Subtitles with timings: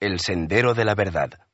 [0.00, 1.46] El sendero de la verdad.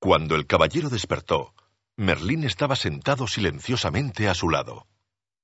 [0.00, 1.54] Cuando el caballero despertó,
[1.96, 4.88] Merlín estaba sentado silenciosamente a su lado.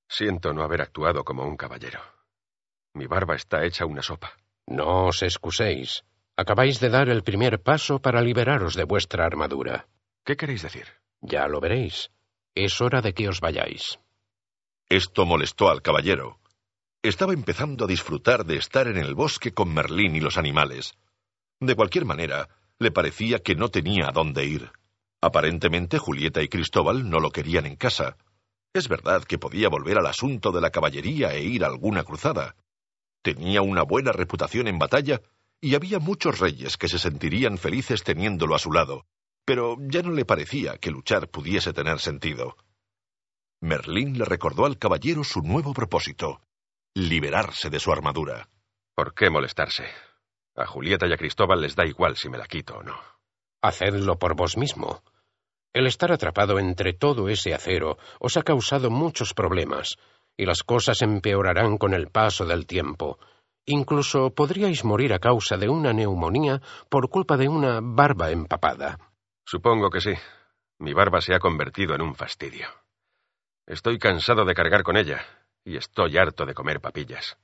[0.09, 2.01] Siento no haber actuado como un caballero.
[2.93, 4.33] Mi barba está hecha una sopa.
[4.67, 6.03] No os excuséis.
[6.37, 9.87] Acabáis de dar el primer paso para liberaros de vuestra armadura.
[10.25, 10.89] ¿Qué queréis decir?
[11.21, 12.11] Ya lo veréis.
[12.57, 14.01] Es hora de que os vayáis.
[14.89, 16.41] Esto molestó al caballero.
[17.03, 20.97] Estaba empezando a disfrutar de estar en el bosque con Merlín y los animales.
[21.61, 22.49] De cualquier manera,
[22.79, 24.71] le parecía que no tenía a dónde ir.
[25.23, 28.17] Aparentemente Julieta y Cristóbal no lo querían en casa.
[28.75, 32.57] Es verdad que podía volver al asunto de la caballería e ir a alguna cruzada.
[33.23, 35.23] Tenía una buena reputación en batalla
[35.61, 39.07] y había muchos reyes que se sentirían felices teniéndolo a su lado,
[39.47, 42.57] pero ya no le parecía que luchar pudiese tener sentido.
[43.63, 46.43] Merlín le recordó al caballero su nuevo propósito,
[46.95, 48.51] liberarse de su armadura.
[48.95, 49.87] ¿Por qué molestarse?
[50.57, 52.99] A Julieta y a Cristóbal les da igual si me la quito o no.
[53.63, 55.03] Hacedlo por vos mismo.
[55.75, 59.99] El estar atrapado entre todo ese acero os ha causado muchos problemas,
[60.37, 63.19] y las cosas empeorarán con el paso del tiempo.
[63.67, 68.99] Incluso podríais morir a causa de una neumonía por culpa de una barba empapada.
[69.45, 70.15] Supongo que sí.
[70.79, 72.69] Mi barba se ha convertido en un fastidio.
[73.67, 75.27] Estoy cansado de cargar con ella,
[75.65, 77.37] y estoy harto de comer papillas.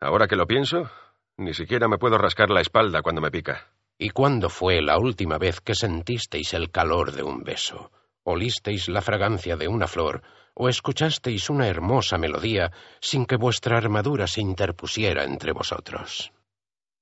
[0.00, 0.90] Ahora que lo pienso,
[1.38, 3.72] ni siquiera me puedo rascar la espalda cuando me pica.
[3.96, 7.90] ¿Y cuándo fue la última vez que sentisteis el calor de un beso?
[8.24, 10.22] ¿Olisteis la fragancia de una flor?
[10.54, 16.32] ¿O escuchasteis una hermosa melodía sin que vuestra armadura se interpusiera entre vosotros?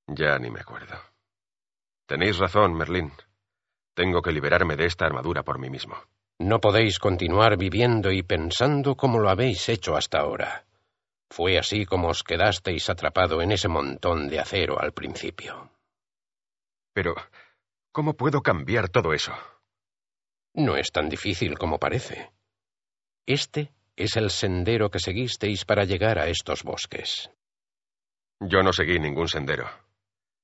[0.06, 0.96] Ya ni me acuerdo.
[2.06, 3.12] Tenéis razón, Merlín.
[3.94, 5.96] Tengo que liberarme de esta armadura por mí mismo.
[6.38, 10.66] No podéis continuar viviendo y pensando como lo habéis hecho hasta ahora.
[11.30, 15.70] Fue así como os quedasteis atrapado en ese montón de acero al principio.
[16.92, 17.14] Pero,
[17.92, 19.32] ¿cómo puedo cambiar todo eso?
[20.54, 22.32] No es tan difícil como parece.
[23.26, 27.30] Este es el sendero que seguisteis para llegar a estos bosques.
[28.40, 29.68] Yo no seguí ningún sendero.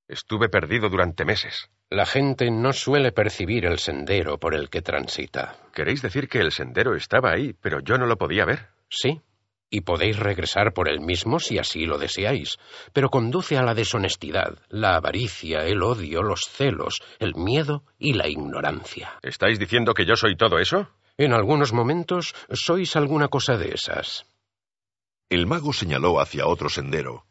[0.08, 1.70] Estuve perdido durante meses.
[1.88, 5.56] La gente no suele percibir el sendero por el que transita.
[5.72, 8.68] ¿Queréis decir que el sendero estaba ahí, pero yo no lo podía ver?
[8.88, 9.22] Sí,
[9.72, 12.58] y podéis regresar por él mismo si así lo deseáis,
[12.92, 18.28] pero conduce a la deshonestidad, la avaricia, el odio, los celos, el miedo y la
[18.28, 19.18] ignorancia.
[19.22, 20.90] ¿Estáis diciendo que yo soy todo eso?
[21.16, 24.26] En algunos momentos sois alguna cosa de esas.
[25.30, 27.24] El mago señaló hacia otro sendero.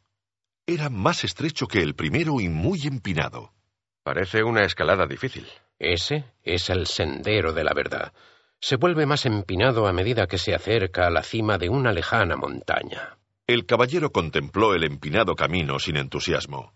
[0.65, 3.53] Era más estrecho que el primero y muy empinado.
[4.01, 5.47] Parece una escalada difícil.
[5.77, 8.13] Ese es el sendero de la verdad.
[8.61, 12.35] Se vuelve más empinado a medida que se acerca a la cima de una lejana
[12.35, 13.17] montaña.
[13.47, 16.71] El caballero contempló el empinado camino sin entusiasmo.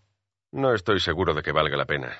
[0.51, 2.18] No estoy seguro de que valga la pena.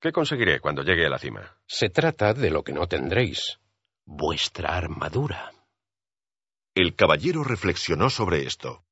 [0.00, 1.56] ¿Qué conseguiré cuando llegue a la cima?
[1.66, 3.58] Se trata de lo que no tendréis.
[4.06, 5.52] Vuestra armadura.
[6.74, 8.84] El caballero reflexionó sobre esto.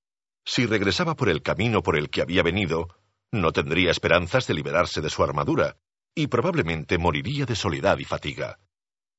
[0.44, 2.88] Si regresaba por el camino por el que había venido,
[3.30, 5.76] no tendría esperanzas de liberarse de su armadura,
[6.14, 8.58] y probablemente moriría de soledad y fatiga.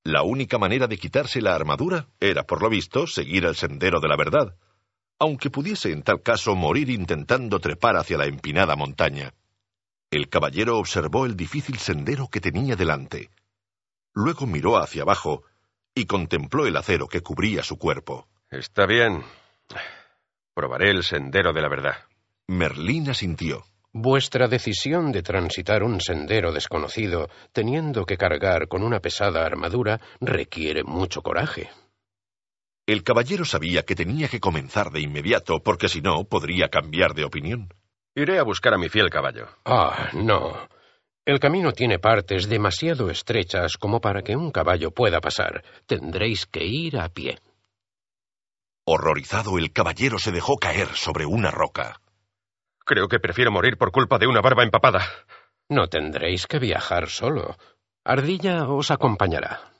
[0.03, 4.09] La única manera de quitarse la armadura era, por lo visto, seguir el sendero de
[4.09, 4.55] la verdad,
[5.17, 9.33] aunque pudiese en tal caso morir intentando trepar hacia la empinada montaña.
[10.11, 13.29] El caballero observó el difícil sendero que tenía delante.
[14.13, 15.43] Luego miró hacia abajo
[15.95, 18.27] y contempló el acero que cubría su cuerpo.
[18.51, 19.23] Está bien.
[20.53, 21.95] Probaré el sendero de la verdad.
[22.47, 23.63] Merlín asintió.
[23.95, 30.83] Vuestra decisión de transitar un sendero desconocido, teniendo que cargar con una pesada armadura, requiere
[30.83, 31.69] mucho coraje.
[32.87, 37.23] El caballero sabía que tenía que comenzar de inmediato, porque si no, podría cambiar de
[37.23, 37.71] opinión.
[38.15, 39.47] Iré a buscar a mi fiel caballo.
[39.63, 40.67] Ah, no.
[41.23, 45.63] El camino tiene partes demasiado estrechas como para que un caballo pueda pasar.
[45.85, 47.37] Tendréis que ir a pie.
[48.85, 52.01] Horrorizado, el caballero se dejó caer sobre una roca.
[52.85, 55.01] Creo que prefiero morir por culpa de una barba empapada.
[55.69, 57.55] No tendréis que viajar solo.
[58.03, 59.71] Ardilla os acompañará.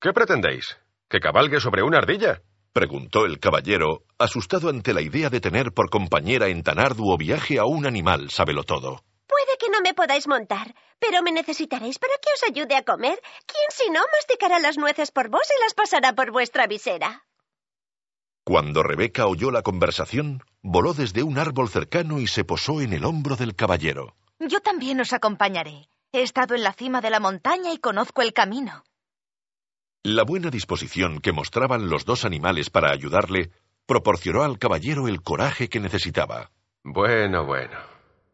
[0.00, 0.76] ¿Qué pretendéis?
[1.08, 2.42] ¿Que cabalgue sobre una ardilla?
[2.72, 7.58] preguntó el caballero, asustado ante la idea de tener por compañera en tan arduo viaje
[7.58, 8.28] a un animal
[8.66, 9.04] todo.
[9.26, 13.20] Puede que no me podáis montar, pero me necesitaréis para que os ayude a comer.
[13.46, 17.24] ¿Quién si no masticará las nueces por vos y las pasará por vuestra visera?
[18.44, 23.04] Cuando Rebeca oyó la conversación, voló desde un árbol cercano y se posó en el
[23.04, 24.16] hombro del caballero.
[24.40, 25.88] Yo también os acompañaré.
[26.12, 28.82] He estado en la cima de la montaña y conozco el camino.
[30.02, 33.52] La buena disposición que mostraban los dos animales para ayudarle
[33.86, 36.50] proporcionó al caballero el coraje que necesitaba.
[36.82, 37.78] Bueno, bueno.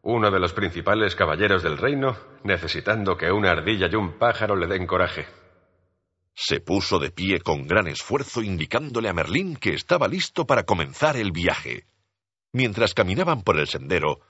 [0.01, 4.65] Uno de los principales caballeros del reino, necesitando que una ardilla y un pájaro le
[4.65, 5.27] den coraje.
[6.41, 11.17] Se puso de pie con gran esfuerzo indicándole a Merlín que estaba listo para comenzar
[11.17, 11.85] el viaje.
[12.53, 14.21] Mientras caminaban por el sendero,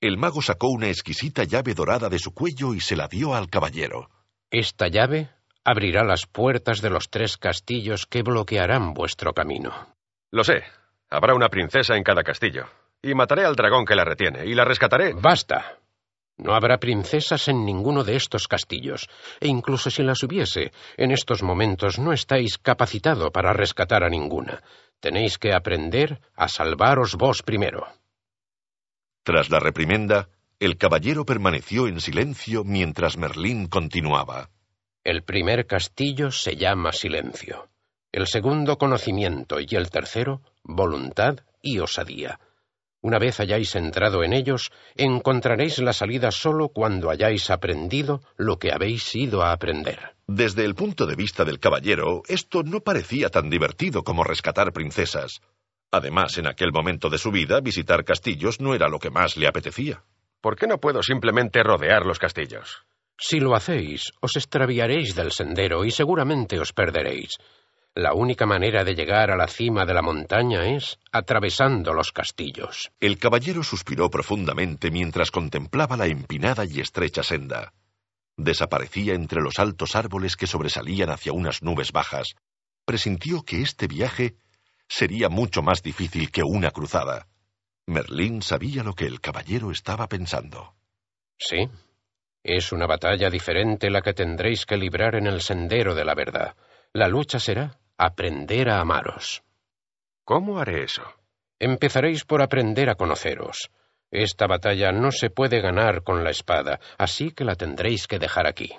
[0.00, 3.50] el mago sacó una exquisita llave dorada de su cuello y se la dio al
[3.50, 4.08] caballero.
[4.48, 5.30] Esta llave
[5.64, 9.72] abrirá las puertas de los tres castillos que bloquearán vuestro camino.
[10.30, 10.62] Lo sé.
[11.10, 12.66] Habrá una princesa en cada castillo.
[13.02, 15.14] Y mataré al dragón que la retiene, y la rescataré.
[15.14, 15.80] Basta.
[16.38, 19.08] No habrá princesas en ninguno de estos castillos,
[19.40, 24.62] e incluso si las hubiese, en estos momentos no estáis capacitado para rescatar a ninguna.
[25.00, 27.86] Tenéis que aprender a salvaros vos primero.
[29.22, 30.28] Tras la reprimenda,
[30.60, 34.50] el caballero permaneció en silencio mientras Merlín continuaba.
[35.04, 37.68] El primer castillo se llama silencio,
[38.12, 42.40] el segundo conocimiento y el tercero voluntad y osadía.
[43.02, 48.72] Una vez hayáis entrado en ellos, encontraréis la salida solo cuando hayáis aprendido lo que
[48.72, 50.16] habéis ido a aprender.
[50.26, 55.40] Desde el punto de vista del caballero, esto no parecía tan divertido como rescatar princesas.
[55.92, 59.46] Además, en aquel momento de su vida, visitar castillos no era lo que más le
[59.46, 60.02] apetecía.
[60.40, 62.86] ¿Por qué no puedo simplemente rodear los castillos?
[63.18, 67.38] Si lo hacéis, os extraviaréis del sendero y seguramente os perderéis.
[67.96, 72.92] La única manera de llegar a la cima de la montaña es atravesando los castillos.
[73.00, 77.72] El caballero suspiró profundamente mientras contemplaba la empinada y estrecha senda.
[78.36, 82.34] Desaparecía entre los altos árboles que sobresalían hacia unas nubes bajas.
[82.84, 84.36] Presintió que este viaje
[84.86, 87.28] sería mucho más difícil que una cruzada.
[87.86, 90.74] Merlín sabía lo que el caballero estaba pensando.
[91.38, 91.70] Sí,
[92.42, 96.56] es una batalla diferente la que tendréis que librar en el sendero de la verdad.
[96.92, 99.42] La lucha será aprender a amaros.
[100.24, 101.02] ¿Cómo haré eso?
[101.58, 103.70] Empezaréis por aprender a conoceros.
[104.10, 108.46] Esta batalla no se puede ganar con la espada, así que la tendréis que dejar
[108.46, 108.72] aquí.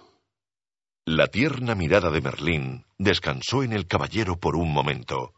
[1.05, 5.33] La tierna mirada de Merlín descansó en el caballero por un momento.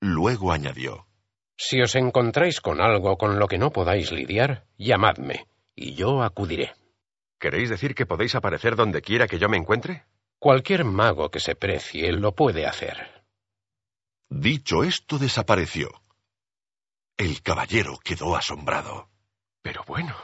[0.00, 1.06] Luego añadió
[1.56, 6.72] Si os encontráis con algo con lo que no podáis lidiar, llamadme, y yo acudiré.
[7.38, 10.04] ¿Queréis decir que podéis aparecer donde quiera que yo me encuentre?
[10.46, 13.24] Cualquier mago que se precie lo puede hacer.
[14.28, 15.88] Dicho esto, desapareció.
[17.16, 19.10] El caballero quedó asombrado.
[19.60, 20.14] Pero bueno,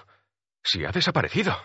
[0.62, 1.56] si ha desaparecido.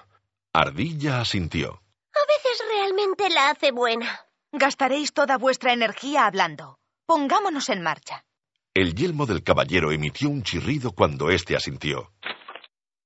[0.54, 1.84] Ardilla asintió.
[2.16, 4.22] A veces realmente la hace buena.
[4.52, 6.80] Gastaréis toda vuestra energía hablando.
[7.06, 8.26] Pongámonos en marcha.
[8.74, 12.12] El yelmo del caballero emitió un chirrido cuando éste asintió.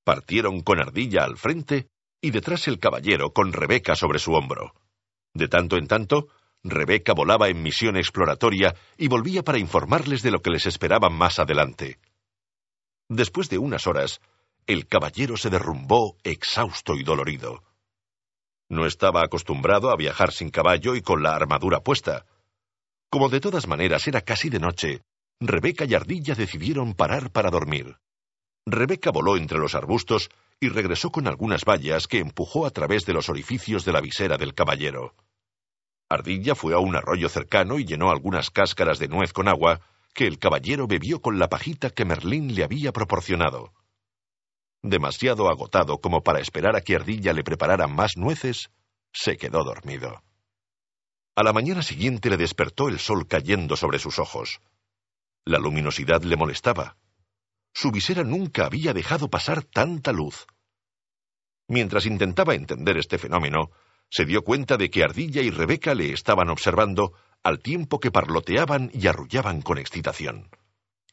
[0.06, 1.90] Partieron con Ardilla al frente
[2.22, 4.74] y detrás el caballero con Rebeca sobre su hombro.
[5.34, 6.28] De tanto en tanto,
[6.64, 11.40] Rebeca volaba en misión exploratoria y volvía para informarles de lo que les esperaba más
[11.40, 12.00] adelante.
[13.10, 14.22] Después de unas horas,
[14.68, 17.64] el caballero se derrumbó exhausto y dolorido.
[18.70, 22.26] No estaba acostumbrado a viajar sin caballo y con la armadura puesta.
[23.10, 25.02] Como de todas maneras era casi de noche,
[25.42, 27.98] Rebeca y Ardilla decidieron parar para dormir.
[28.66, 30.30] Rebeca voló entre los arbustos
[30.62, 34.38] y regresó con algunas vallas que empujó a través de los orificios de la visera
[34.38, 35.16] del caballero.
[36.08, 39.82] Ardilla fue a un arroyo cercano y llenó algunas cáscaras de nuez con agua
[40.14, 43.74] que el caballero bebió con la pajita que Merlín le había proporcionado.
[44.84, 48.70] Demasiado agotado como para esperar a que Ardilla le preparara más nueces,
[49.12, 50.22] se quedó dormido.
[51.36, 54.62] A la mañana siguiente le despertó el sol cayendo sobre sus ojos.
[55.44, 56.98] La luminosidad le molestaba.
[57.74, 60.46] Su visera nunca había dejado pasar tanta luz.
[61.68, 63.72] Mientras intentaba entender este fenómeno,
[64.10, 67.14] se dio cuenta de que Ardilla y Rebeca le estaban observando
[67.44, 70.50] al tiempo que parloteaban y arrullaban con excitación.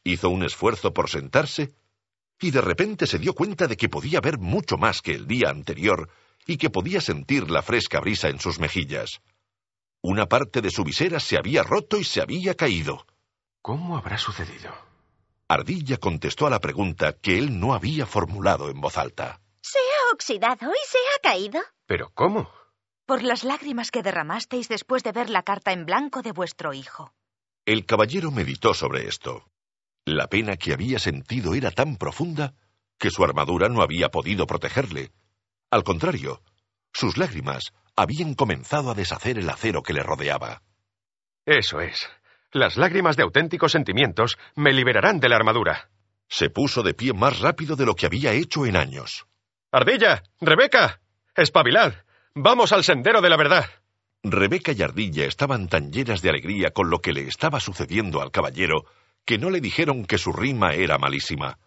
[0.03, 1.73] Hizo un esfuerzo por sentarse
[2.41, 5.49] y de repente se dio cuenta de que podía ver mucho más que el día
[5.49, 6.09] anterior
[6.45, 9.21] y que podía sentir la fresca brisa en sus mejillas.
[10.01, 13.05] Una parte de su visera se había roto y se había caído.
[13.61, 14.88] ¿Cómo habrá sucedido?
[15.51, 19.41] Ardilla contestó a la pregunta que él no había formulado en voz alta.
[19.61, 21.59] Se ha oxidado y se ha caído.
[21.87, 22.51] ¿Pero cómo?
[23.07, 27.15] Por las lágrimas que derramasteis después de ver la carta en blanco de vuestro hijo.
[27.65, 29.49] El caballero meditó sobre esto.
[30.05, 32.53] La pena que había sentido era tan profunda
[32.99, 35.11] que su armadura no había podido protegerle.
[35.71, 36.43] Al contrario,
[36.93, 40.61] sus lágrimas habían comenzado a deshacer el acero que le rodeaba.
[41.43, 42.07] Eso es.
[42.51, 45.89] Las lágrimas de auténticos sentimientos me liberarán de la armadura.
[46.27, 49.27] Se puso de pie más rápido de lo que había hecho en años.
[49.71, 51.01] Ardilla, Rebeca,
[51.35, 51.93] espabilad.
[52.33, 53.65] Vamos al sendero de la verdad.
[54.23, 58.31] Rebeca y Ardilla estaban tan llenas de alegría con lo que le estaba sucediendo al
[58.31, 58.85] caballero
[59.25, 61.59] que no le dijeron que su rima era malísima.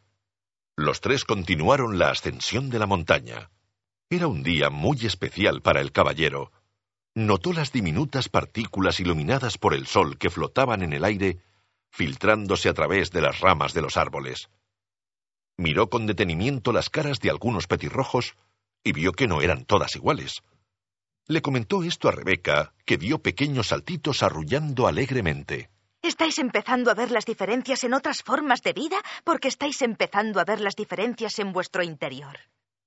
[0.76, 3.50] Los tres continuaron la ascensión de la montaña.
[4.10, 6.50] Era un día muy especial para el caballero.
[7.14, 11.40] Notó las diminutas partículas iluminadas por el sol que flotaban en el aire,
[11.90, 14.48] filtrándose a través de las ramas de los árboles.
[15.58, 18.34] Miró con detenimiento las caras de algunos petirrojos
[18.82, 20.42] y vio que no eran todas iguales.
[21.28, 25.70] Le comentó esto a Rebeca, que dio pequeños saltitos arrullando alegremente.
[26.02, 30.44] Estáis empezando a ver las diferencias en otras formas de vida porque estáis empezando a
[30.44, 32.38] ver las diferencias en vuestro interior.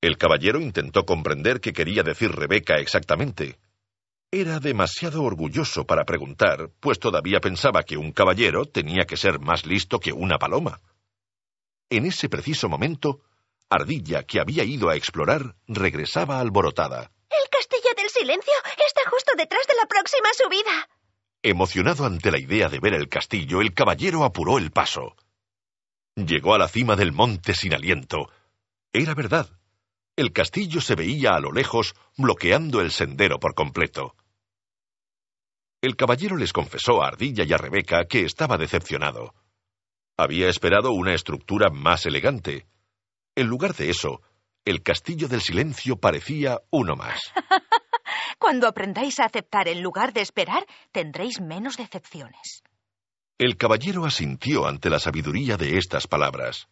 [0.01, 3.57] El caballero intentó comprender qué quería decir Rebeca exactamente.
[4.31, 9.65] Era demasiado orgulloso para preguntar, pues todavía pensaba que un caballero tenía que ser más
[9.65, 10.81] listo que una paloma.
[11.89, 13.21] En ese preciso momento,
[13.69, 17.11] Ardilla, que había ido a explorar, regresaba alborotada.
[17.29, 18.53] El castillo del silencio
[18.87, 20.89] está justo detrás de la próxima subida.
[21.41, 25.15] Emocionado ante la idea de ver el castillo, el caballero apuró el paso.
[26.15, 28.31] Llegó a la cima del monte sin aliento.
[28.91, 29.49] Era verdad.
[30.17, 34.15] El castillo se veía a lo lejos, bloqueando el sendero por completo.
[35.81, 39.33] El caballero les confesó a Ardilla y a Rebeca que estaba decepcionado.
[40.17, 42.65] Había esperado una estructura más elegante.
[43.35, 44.21] En lugar de eso,
[44.63, 47.19] el castillo del silencio parecía uno más.
[48.39, 52.63] Cuando aprendáis a aceptar en lugar de esperar, tendréis menos decepciones.
[53.37, 56.69] El caballero asintió ante la sabiduría de estas palabras.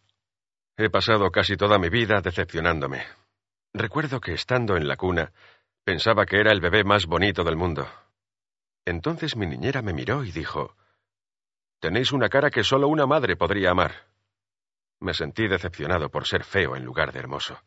[0.78, 3.04] He pasado casi toda mi vida decepcionándome.
[3.74, 5.32] Recuerdo que estando en la cuna,
[5.82, 7.88] pensaba que era el bebé más bonito del mundo.
[8.84, 10.76] Entonces mi niñera me miró y dijo,
[11.80, 14.06] Tenéis una cara que solo una madre podría amar.
[15.00, 17.60] Me sentí decepcionado por ser feo en lugar de hermoso.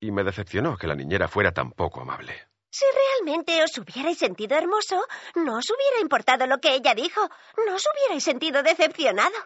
[0.00, 2.48] Y me decepcionó que la niñera fuera tan poco amable.
[2.70, 5.00] Si realmente os hubierais sentido hermoso,
[5.36, 7.20] no os hubiera importado lo que ella dijo.
[7.64, 9.36] No os hubierais sentido decepcionado.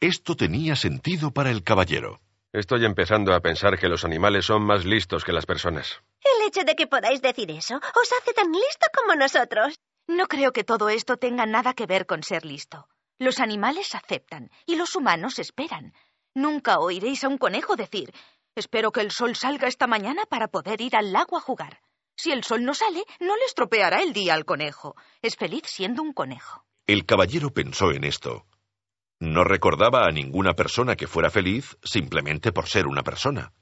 [0.00, 2.20] Esto tenía sentido para el caballero.
[2.54, 6.00] Estoy empezando a pensar que los animales son más listos que las personas.
[6.22, 9.74] El hecho de que podáis decir eso os hace tan listo como nosotros.
[10.06, 12.86] No creo que todo esto tenga nada que ver con ser listo.
[13.18, 15.94] Los animales aceptan y los humanos esperan.
[16.32, 18.14] Nunca oiréis a un conejo decir
[18.54, 21.80] Espero que el sol salga esta mañana para poder ir al lago a jugar.
[22.16, 24.94] Si el sol no sale, no le estropeará el día al conejo.
[25.22, 26.64] Es feliz siendo un conejo.
[26.86, 28.46] El caballero pensó en esto.
[29.20, 33.52] No recordaba a ninguna persona que fuera feliz simplemente por ser una persona.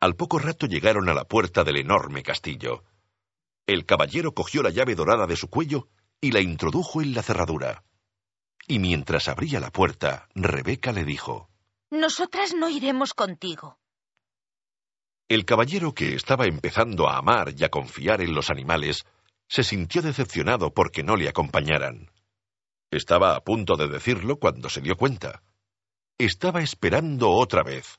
[0.00, 2.84] Al poco rato llegaron a la puerta del enorme castillo.
[3.66, 5.88] El caballero cogió la llave dorada de su cuello
[6.20, 7.84] y la introdujo en la cerradura.
[8.68, 11.48] Y mientras abría la puerta, Rebeca le dijo
[11.90, 13.78] Nosotras no iremos contigo.
[15.28, 19.04] El caballero que estaba empezando a amar y a confiar en los animales
[19.48, 22.10] se sintió decepcionado porque no le acompañaran.
[22.90, 25.42] Estaba a punto de decirlo cuando se dio cuenta.
[26.18, 27.98] Estaba esperando otra vez.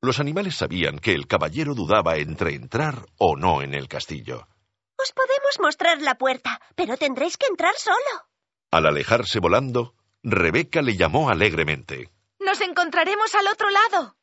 [0.00, 4.48] Los animales sabían que el caballero dudaba entre entrar o no en el castillo.
[4.96, 8.28] Os podemos mostrar la puerta, pero tendréis que entrar solo.
[8.70, 12.10] Al alejarse volando, Rebeca le llamó alegremente.
[12.40, 14.17] Nos encontraremos al otro lado.